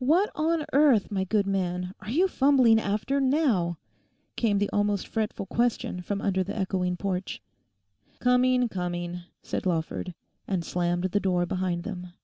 'What 0.00 0.30
on 0.34 0.66
earth, 0.72 1.12
my 1.12 1.22
good 1.22 1.46
man, 1.46 1.94
are 2.00 2.10
you 2.10 2.26
fumbling 2.26 2.80
after 2.80 3.20
now?' 3.20 3.78
came 4.34 4.58
the 4.58 4.68
almost 4.72 5.06
fretful 5.06 5.46
question 5.46 6.02
from 6.02 6.20
under 6.20 6.42
the 6.42 6.58
echoing 6.58 6.96
porch. 6.96 7.40
'Coming, 8.18 8.68
coming,' 8.68 9.20
said 9.42 9.64
Lawford, 9.64 10.12
and 10.48 10.64
slammed 10.64 11.04
the 11.04 11.20
door 11.20 11.46
behind 11.46 11.84
them. 11.84 12.14